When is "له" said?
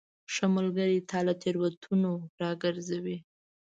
1.27-1.33